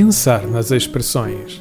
[0.00, 1.60] Pensar nas expressões.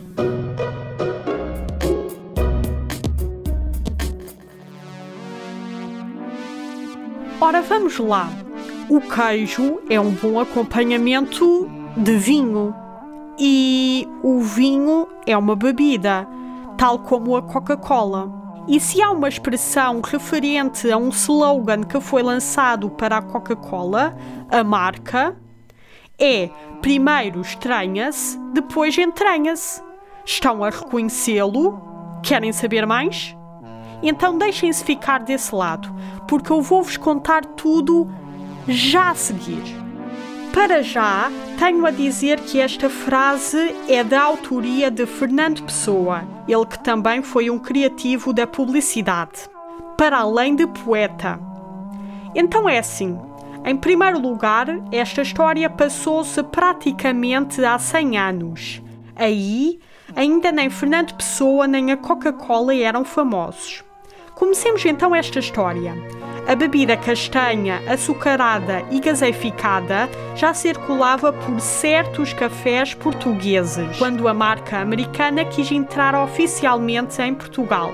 [7.41, 8.29] Ora, vamos lá.
[8.87, 11.67] O queijo é um bom acompanhamento
[11.97, 12.75] de vinho.
[13.39, 16.27] E o vinho é uma bebida,
[16.77, 18.31] tal como a Coca-Cola.
[18.67, 24.15] E se há uma expressão referente a um slogan que foi lançado para a Coca-Cola,
[24.51, 25.35] a marca,
[26.19, 26.49] é
[26.81, 29.81] primeiro estranha-se, depois entranha-se.
[30.25, 31.81] Estão a reconhecê-lo?
[32.23, 33.35] Querem saber mais?
[34.01, 35.93] Então deixem-se ficar desse lado,
[36.27, 38.09] porque eu vou-vos contar tudo
[38.67, 39.63] já a seguir.
[40.53, 46.65] Para já, tenho a dizer que esta frase é da autoria de Fernando Pessoa, ele
[46.65, 49.47] que também foi um criativo da publicidade,
[49.95, 51.39] para além de poeta.
[52.33, 53.19] Então é assim:
[53.65, 58.81] em primeiro lugar, esta história passou-se praticamente há 100 anos.
[59.15, 59.79] Aí,
[60.15, 63.83] ainda nem Fernando Pessoa nem a Coca-Cola eram famosos.
[64.35, 65.95] Comecemos então esta história.
[66.47, 74.77] A bebida castanha, açucarada e gaseificada já circulava por certos cafés portugueses, quando a marca
[74.77, 77.91] americana quis entrar oficialmente em Portugal.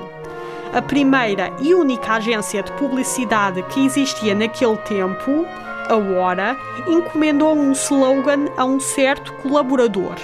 [0.73, 5.45] A primeira e única agência de publicidade que existia naquele tempo,
[5.87, 6.57] a Hora,
[6.87, 10.15] encomendou um slogan a um certo colaborador.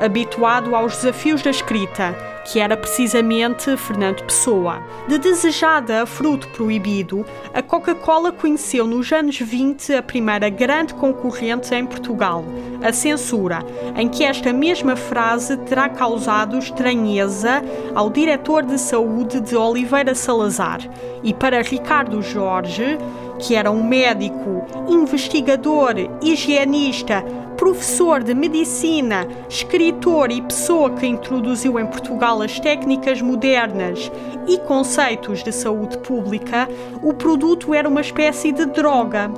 [0.00, 2.16] Habituado aos desafios da escrita,
[2.50, 4.82] que era precisamente Fernando Pessoa.
[5.06, 11.74] De desejada a fruto proibido, a Coca-Cola conheceu nos anos 20 a primeira grande concorrente
[11.74, 12.42] em Portugal,
[12.82, 13.58] a censura,
[13.94, 17.62] em que esta mesma frase terá causado estranheza
[17.94, 20.80] ao diretor de saúde de Oliveira Salazar
[21.22, 22.96] e para Ricardo Jorge,
[23.38, 27.24] que era um médico, investigador, higienista,
[27.60, 34.10] professor de medicina, escritor e pessoa que introduziu em Portugal as técnicas modernas
[34.48, 36.66] e conceitos de saúde pública,
[37.02, 39.30] o produto era uma espécie de droga,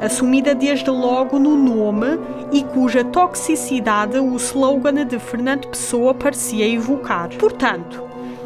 [0.00, 2.18] assumida desde logo no nome
[2.50, 7.28] e cuja toxicidade o slogan de Fernando Pessoa parecia evocar.
[7.36, 8.02] Portanto,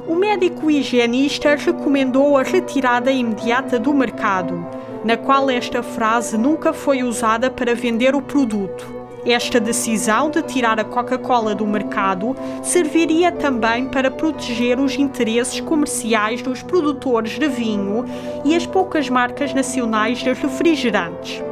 [0.09, 4.67] o médico higienista recomendou a retirada imediata do mercado,
[5.05, 9.00] na qual esta frase nunca foi usada para vender o produto.
[9.25, 16.41] Esta decisão de tirar a Coca-Cola do mercado serviria também para proteger os interesses comerciais
[16.41, 18.07] dos produtores de vinho
[18.45, 21.43] e as poucas marcas nacionais de refrigerantes.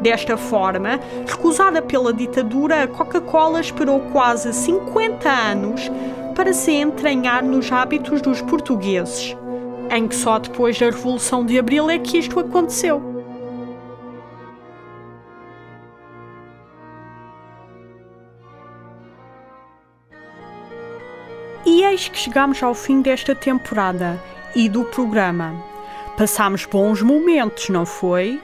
[0.00, 5.90] Desta forma, recusada pela ditadura, a Coca-Cola esperou quase 50 anos
[6.34, 9.36] para se entranhar nos hábitos dos portugueses,
[9.88, 13.13] em que só depois da Revolução de Abril é que isto aconteceu.
[21.66, 24.22] E eis que chegamos ao fim desta temporada
[24.54, 25.54] e do programa.
[26.16, 28.40] Passámos bons momentos, não foi?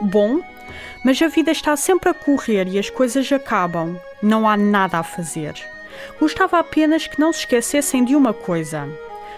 [0.00, 0.40] Bom,
[1.04, 3.98] mas a vida está sempre a correr e as coisas acabam.
[4.22, 5.54] Não há nada a fazer.
[6.20, 8.88] Gostava apenas que não se esquecessem de uma coisa.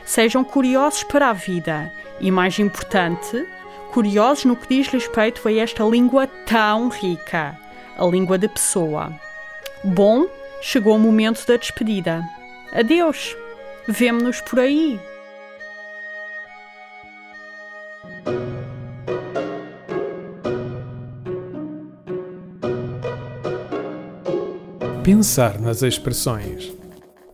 [0.05, 3.47] Sejam curiosos para a vida e, mais importante,
[3.93, 7.59] curiosos no que diz respeito a esta língua tão rica,
[7.97, 9.11] a língua de pessoa.
[9.83, 10.27] Bom,
[10.61, 12.23] chegou o momento da despedida.
[12.75, 13.37] Adeus!
[13.87, 14.99] Vemo-nos por aí!
[25.05, 26.73] Pensar nas expressões.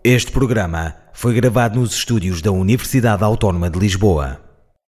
[0.02, 4.47] Este programa foi gravado nos estúdios da Universidade Autónoma de Lisboa.